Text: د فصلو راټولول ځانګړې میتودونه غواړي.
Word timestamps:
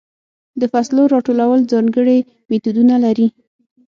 د 0.59 0.61
فصلو 0.71 1.03
راټولول 1.13 1.59
ځانګړې 1.71 2.17
میتودونه 2.49 2.93
غواړي. 3.01 3.27